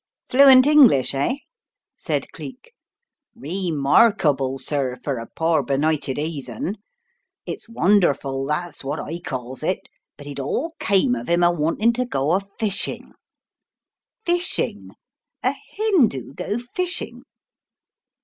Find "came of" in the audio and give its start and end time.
10.79-11.29